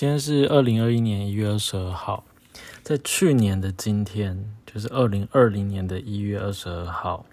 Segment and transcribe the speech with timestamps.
[0.00, 2.24] 今天是二零二一年一月二十二号，
[2.82, 7.26] 在去年的今天，就是二零二零年的一月二十二号，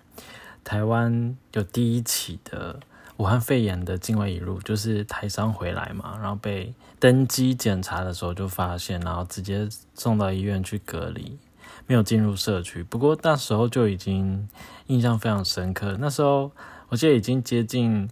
[0.66, 2.82] 台湾有第一起的
[3.16, 11.38] 武汉肺炎的境外引入，就是台商回来嘛，然后被登机检查的时候就发现，然后直接送到医院去隔离，
[11.86, 12.84] 没有进入社区。
[12.84, 14.46] 不过那时候就已经
[14.88, 16.52] 印象非常深刻，那时候
[16.90, 18.10] 我记得已经接近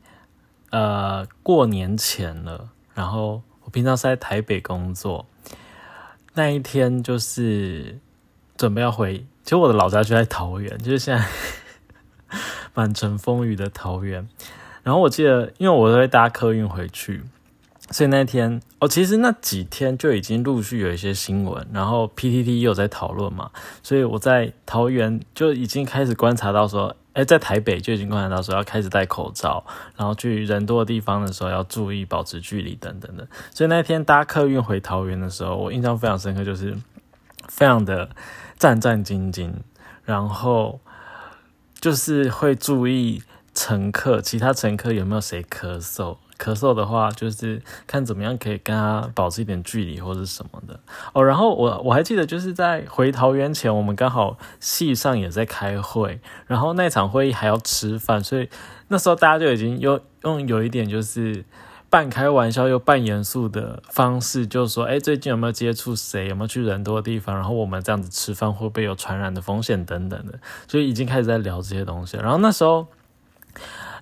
[0.70, 3.42] 呃过年前了，然后。
[3.66, 5.26] 我平常是在台北工作，
[6.36, 8.00] 那一天就是
[8.56, 11.26] 准备要回，其实我的老家就在桃园，就是现在
[12.74, 14.28] 满城风雨的桃园。
[14.84, 17.24] 然后我记得，因为我都会搭客运回去，
[17.92, 23.52] 所以那天哦，其实那几天就已经陆续有一些新闻，然后 PTT 也有在讨论嘛，
[23.84, 26.96] 所以我在桃园就已经开始观察到说。
[27.16, 29.64] 哎，在台北就已经观察到说要开始戴口罩，
[29.96, 33.26] 然后去人多的地方的时候要注意保持距离等等的。
[33.54, 36.76] 所以那天搭客运回桃园的时候，我印象非常深刻，就是
[37.48, 38.10] 非常的
[38.60, 39.54] 战战兢兢，
[40.04, 40.82] 然后
[41.80, 46.18] 就是会注意乘客，其他乘客有没有谁咳嗽。
[46.38, 50.80] 咳嗽的话，就是看怎么样可以跟他保持一点距离或者什么的
[51.14, 51.24] 哦。
[51.24, 58.50] 然后我我还记得，就是在回桃园前，我们刚好系上也在开会，然后那场会议还要吃饭，所以
[58.90, 61.46] 那时候大家就已经用用有一点就是
[61.90, 66.28] 半开玩笑又半严肃的方式，就说：“哎，最近有没有接触谁？
[66.28, 67.34] 有没有去人多的地方？
[67.36, 72.18] 然后我们这样子吃饭会不会有传染的风险等等的？”就已经开始在聊这些东西。
[72.18, 72.88] 然后那时候。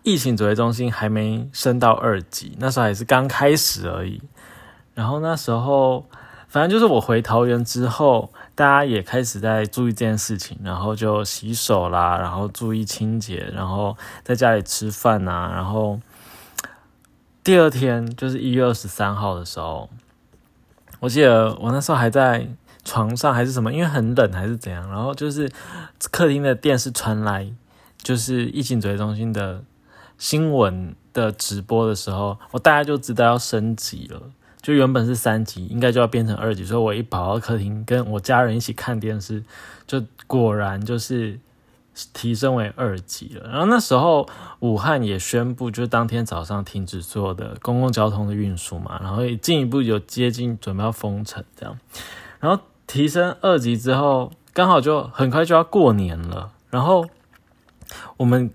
[0.04, 4.22] 疫情指挥中心还没升到二级，那时候还是刚开始而已。
[4.94, 6.06] 然后那时候，
[6.48, 15.50] 反正就是我回桃园之后，大家也开始在注意这件事情，然后就洗手啦，然后注意清洁，然后在家里吃饭呐。
[15.54, 16.00] 然后
[17.42, 19.90] 第二天就是一月二十三号的时候，
[21.00, 22.46] 我记得我那时候还在
[22.84, 24.88] 床上还是什么，因为很冷还是怎样。
[24.90, 25.50] 然后就是
[26.12, 27.50] 客厅的电视传来，
[27.97, 29.63] 就是疫情指挥中心的。
[30.23, 34.22] 新闻的直播的时候，我大概就知道要升级了。
[34.61, 36.63] 就原本是三级，应该就要变成二级。
[36.63, 39.44] 所以我一跑到客厅，跟我家人一起看电视，
[39.85, 41.38] 就果然就是
[42.13, 43.50] 提升为二级了。
[43.50, 44.25] 然后那时候
[44.59, 51.78] 武汉也宣布，就是当天早上停止所有的公共交通的运输嘛，然后进一步有接近准备要封城这样。
[52.39, 56.53] 然后提升二级之后，刚好就很快就要过年了。
[56.69, 57.09] 然后
[58.16, 58.50] 我们。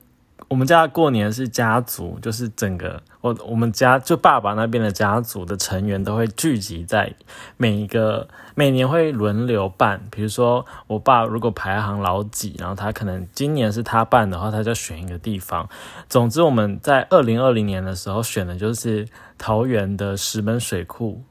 [0.49, 7.15] 我们家过年是家族，就是整个我我们家就爸爸那边的家族的成员都会聚集在
[7.59, 10.01] 每一个每年会轮流办。
[10.11, 15.69] 比如说我爸如果排行老几，然后他可能今年是他办的话，他就选一个地方。
[16.09, 19.07] 总之我们在二零二零年的时候选的就是
[19.37, 21.23] 桃园的石门水库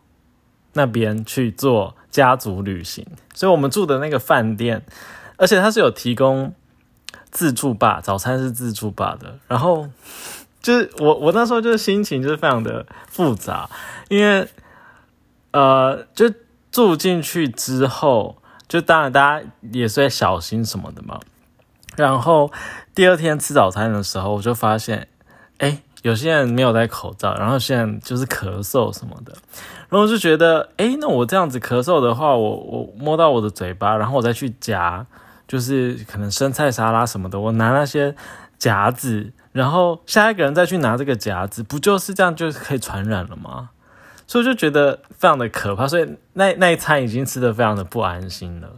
[0.73, 4.85] 那边去做家族旅行，所以我们住的那个饭店，
[5.37, 6.53] 而且它是有提供。
[7.37, 9.37] 自助吧，早餐是自助吧的。
[9.47, 9.87] 然后
[10.59, 13.69] 就是我，我那时候就是心情就是非常的复杂，
[14.09, 14.47] 因为
[15.51, 16.33] 呃，就
[16.71, 18.37] 住进去之后，
[18.67, 21.19] 就当然大家也是在小心什么的嘛。
[21.95, 22.51] 然后
[22.95, 25.07] 第二天吃早餐的时候，我就发现，
[25.59, 29.33] 哎，有些人没有戴口罩，然后现在就是咳嗽什么的。
[29.89, 35.05] 然后就觉得，哎，那我这样子咳嗽的话，我我摸到我的嘴巴，然后我再去夹。
[35.47, 38.15] 就是可能生菜沙拉什么的，我拿那些
[38.59, 43.69] 夹子，然后下一个人再去拿这个夹子，不就是这样就可以传染了吗？
[44.27, 48.69] 所以就觉得非常的可怕，所以那那一餐已经吃的非常的不安心了。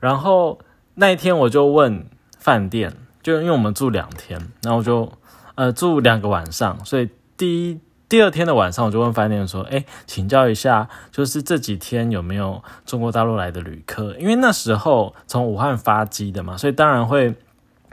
[0.00, 0.58] 然后
[0.94, 2.08] 那一天我就问
[2.38, 2.92] 饭店，
[3.22, 5.12] 就因为我们住两天，然后就
[5.54, 7.80] 呃住两个晚上，所以第一。
[8.08, 14.16] 第二天的晚上，我就问饭店说：“哎，请教一下，就是这几天有没有中国大陆来的旅客？
[14.18, 17.34] 因为那时候从武汉发机的嘛，所以当然会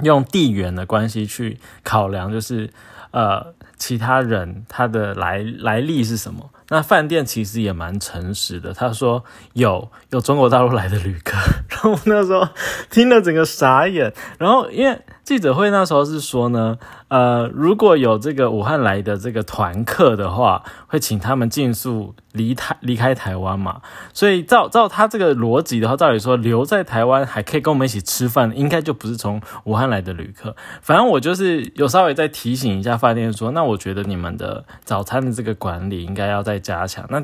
[0.04, 2.70] 用地缘的关系去考量，就是
[3.12, 6.50] 呃，其他人他的来来历是什么。
[6.70, 9.24] 那饭店其实也蛮诚实的，他说
[9.54, 11.38] 有有中国大陆来的旅客，
[11.76, 12.48] 然后那时候
[12.90, 16.78] 听了整个傻眼，然后因为。”记者会那时候是说呢，
[17.08, 23.82] 呃，如果有这个武汉来的这个团客的话，会请他们尽速离台离开台湾嘛。
[24.14, 30.56] 所以照照他这个逻辑的话，照理说留在台湾还可以跟我们一起吃饭，应该就不是从武汉来的旅客。
[30.84, 37.04] 反正我就是有稍微再提醒一下饭店说，那我觉得你们的早餐的这个管理应该要再加强。
[37.10, 37.24] 那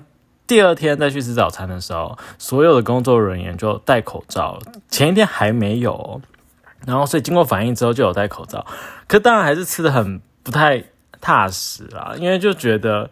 [0.52, 4.60] 第二天再去吃早餐的时候，所有的工作人员就戴口罩，
[4.90, 6.20] 前一天还没有。
[6.86, 8.66] 然后，所以经过反应之后就有戴口罩，
[9.08, 10.84] 可当然还是吃的很不太
[11.22, 13.10] 踏实啦，因为就觉得，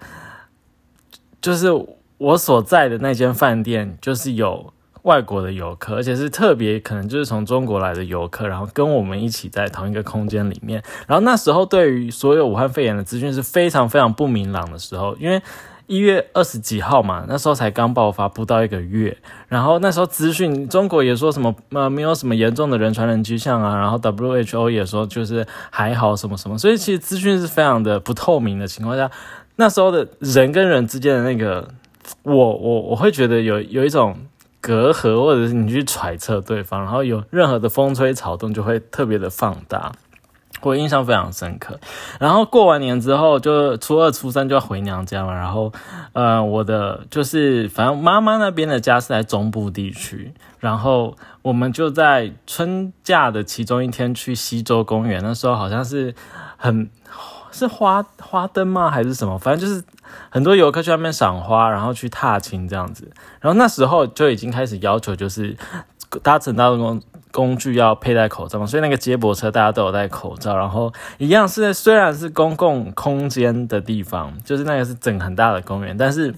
[1.40, 1.70] 就是
[2.18, 10.84] 我所在的那间饭店就是有外国的游客，而且是特别可能就是从中国来的游客，然后跟我们一起在同一个空间里面。
[11.08, 15.42] 然后那时候对于所有武汉肺炎的资讯是非常非常不明朗的时候，因为
[15.90, 29.10] 一月二十几号嘛，那时候才刚爆发不到一个月，然后那时候资讯中国也说什么呃没有什么严重的人传人迹象啊， 然后 WHO 也说就是还好什么什么，所以其实资讯是非常的不透明的情况下，
[29.56, 31.68] 那时候的人跟人之间的那个。
[32.24, 34.18] 我我我会觉得有有一种
[34.60, 39.92] 隔阂，或者是你去揣测对方，然后有任何的风吹草动就会特别的放大，
[40.62, 41.80] 我印象非常深刻。
[42.20, 45.34] 然后过完年之后，就初二初三就要回娘家嘛。
[45.34, 45.72] 然后
[46.14, 56.14] 呃，我的就是反正妈妈那边的家是在中部地区，然后我们就在春假的其中一天去西洲公园，那时候好像是
[56.58, 56.90] 很
[57.52, 59.84] 是花花灯吗还是什么，反正就是。
[60.32, 65.56] 很多游客去外面赏花，然后去踏青这样子，然后那时候就已经开始要求，就是
[66.24, 67.00] 搭乘交通
[67.32, 76.34] 工具要佩戴口罩嘛，所以那个接驳车大家都有戴口罩，然后一样是虽然是公共空间的地方，就是那个是整很大的公园，但是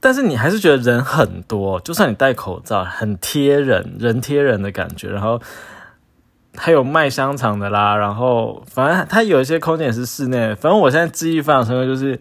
[0.00, 5.40] 但是你还是觉得人很多，就算你戴口罩，很贴人，人贴人的感觉，然后。
[6.56, 10.54] 还有卖香肠的啦，然后反正它有一些空间也是室内。
[10.54, 12.20] 反正我现在记忆非常深刻，就是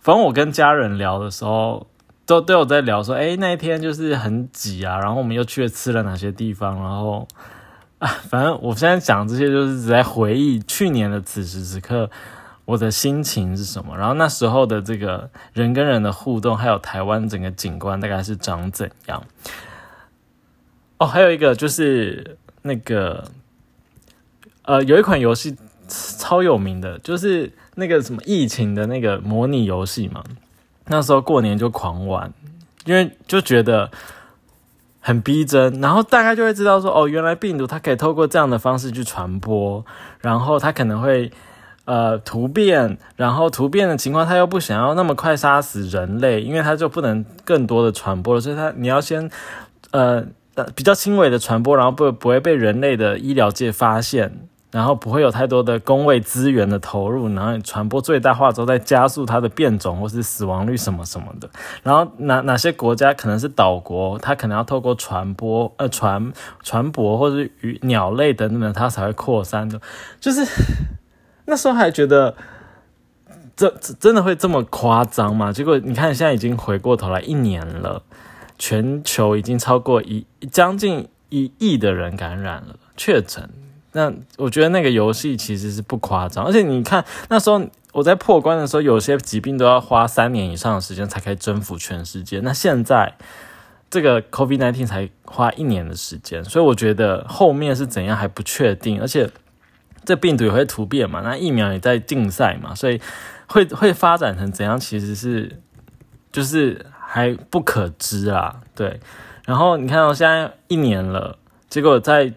[0.00, 1.86] 反正我跟家人聊的时候，
[2.26, 7.26] 都都有在聊说，哎，那一天就是很挤啊，然后我们又去了吃了哪些地方，然后
[7.98, 12.10] 啊，反正我现在讲这些就是在回忆去年的此时此刻
[12.64, 19.22] 我的心情是什么，然后那时候的这个人跟人的互动，还有台湾整个景观大概是长怎样。
[20.98, 23.24] 哦，还有一个就是那个。
[24.66, 25.54] 呃，有一款游戏
[25.88, 30.24] 超有名的，就是那个什么疫情的那个模拟游戏嘛。
[30.86, 32.32] 那时候过年就狂玩，
[32.84, 33.90] 因为就觉得
[35.00, 39.84] 很逼真，然后大概就会知道说，哦，原来病毒它可以透过这样的方式去传播，
[40.20, 41.30] 然后它可能会
[41.84, 49.30] 呃突变，然后突变的情况，它又不想要那么快杀死人类，因为它就不能更多的传播了，所以它你要先
[49.90, 50.24] 呃
[50.74, 54.48] 比较轻微的传播，然后不不会被人类的医疗界发现。
[54.74, 61.48] 然后不会有太多的工位资源的投入，然后传播最大化之后再加速它的变种或是死亡率什么什么的。
[61.84, 66.32] 然后哪哪些国家可能是岛国，它可能要透过传播呃传
[66.64, 69.80] 传播或者与鸟类等等，它才会扩散的。
[70.18, 70.44] 就是
[71.44, 72.34] 那时候还觉得
[73.54, 75.52] 这真的会这么夸张吗？
[75.52, 78.02] 结果你看现在已经回过头来一年了，
[78.58, 83.48] 全球已经超过一将近一亿的人感染了确诊。
[83.96, 92.40] 那我觉得那个游戏其实是不夸张，而且你看那时候我在破关的时候，有些疾病都要花三年以上的时间才可以征服全世界。
[92.40, 93.14] 那现在
[93.88, 99.30] 这个 COVID nineteen 才花一年的时间，所以我觉得后面是怎样还不确定，而且
[100.04, 103.00] 这病毒也会突变嘛，那疫苗也在竞赛嘛，所以
[103.46, 105.60] 会会发展成怎样，其实是
[106.32, 108.60] 就是还不可知啊。
[108.74, 108.98] 对，
[109.46, 111.38] 然后你看到现在一年了，
[111.68, 112.32] 结果在。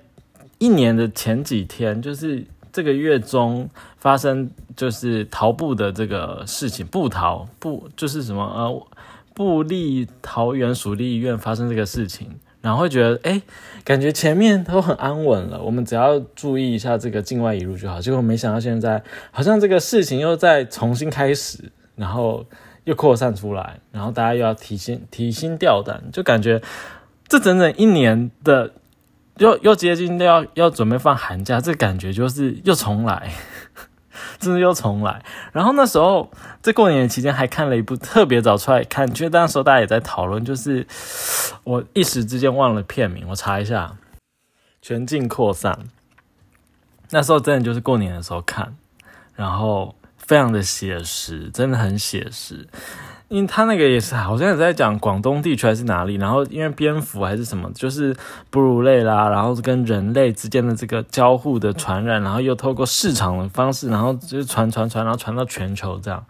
[0.59, 8.87] 一年的前几天，就是这个月中发生，就是桃步的这个事情，布桃布就是什么呃，
[9.33, 13.41] 布利桃园属立医院发生这个事情，然后会觉得哎，
[13.83, 18.01] 感觉前面都很安稳了，我们只要注意一下这个境外引入就好。
[18.01, 22.45] 结果没想到现在好像这个事情又在重新开始，然后
[22.85, 26.61] 又扩散出来，然后大家又要提心提心吊胆，就感觉
[27.27, 28.73] 这整整一年的。
[29.39, 33.31] 又又接近要要准备放寒假，这感觉就是又重来，
[34.39, 35.23] 真的又重来。
[35.51, 40.85] 然后那时候在过年期间还看了一部特别早出来看，其实那时候大家也在讨论，就是
[41.63, 43.95] 我一时之间忘了片名，我查一下
[44.81, 45.73] 《全境扩散》。
[47.11, 48.75] 那时候真的就是过年的时候看，
[49.35, 52.67] 然后非常的写实，真的很写实。
[53.29, 58.15] 因为他那个也是好像也在讲广东地区还是哪里，然后因为蝙蝠还是什么，就是
[58.49, 66.25] 哺乳类啦，然后跟人类之间的这个交互的传染，然后又透过市场的方式，然后就是传传传，然后传到全球这样。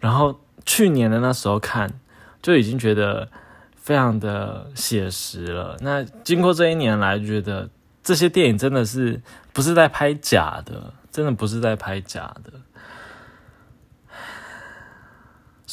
[0.00, 1.90] 然后去年的那时候看，
[2.40, 3.28] 就已经觉得
[3.76, 5.76] 非常的写实了。
[5.80, 7.68] 那经过这一年来，觉得
[8.02, 9.20] 这些电影真的是
[9.52, 12.52] 不是在拍假的，真的不是在拍假的。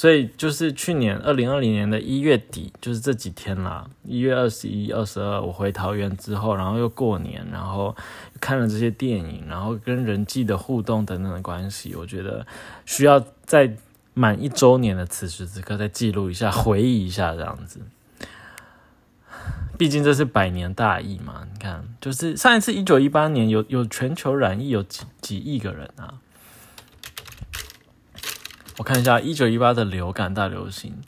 [0.03, 7.95] 所以就是去年二零二零年的一月底，就是这几天啦，一月二十一、二十二，我回桃园之后，然后又过年，然后
[8.41, 12.45] 看了这些电影，然后跟人际的互动等等的关系，我觉得
[12.85, 13.77] 需要在
[14.13, 17.79] 满一周年的此时此刻，再记录一下，回忆一下这样子。
[19.77, 26.15] 毕竟这是百年大疫嘛，你看，就是上一次一九一八年有有全球染疫有几几亿个人啊？
[28.77, 31.01] 我看一下一九一八的流感大流行，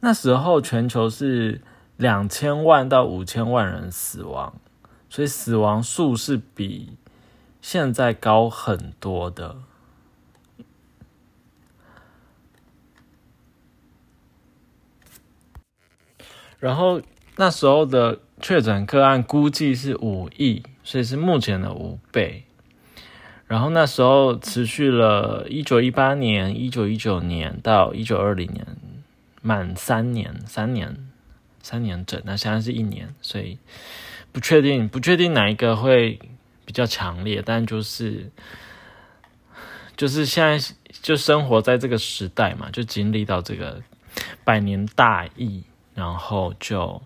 [0.00, 1.62] 那时候全球是
[1.96, 4.54] 两千万到五千万人死亡，
[5.08, 6.98] 所以死亡数是比
[7.62, 9.56] 现在高很多的。
[16.58, 17.00] 然后
[17.36, 22.47] 那时候的确诊个案估计是五亿，所以是目前的五倍。
[23.48, 28.64] 然后那时候持续了一九一八年、一九一九年到一九二零年，
[29.42, 31.08] 满三年，三年，
[31.60, 32.22] 三年整。
[32.24, 33.58] 那现在是一年，所以
[34.30, 36.20] 不确定，不确定哪一个会
[36.64, 38.30] 比较强烈，但就是
[39.96, 43.82] 就是现在就生活在这个时代嘛，就经历到这个
[44.44, 45.64] 百年大疫。
[45.94, 47.02] 然后就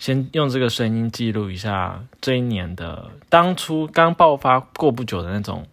[0.00, 5.66] 先用这个声音记录一下这一年的当初刚爆发过不久的那种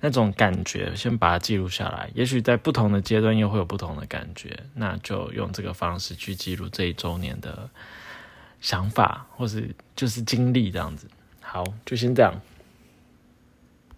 [0.00, 2.10] 那种感觉，先把它记录下来。
[2.14, 7.70] 也许在不同的阶段又会有不同的感觉，那就用这个方式去记录这一周年的
[8.60, 11.08] 想法，或是就是经历这样子。
[11.40, 12.34] 好，就先这样。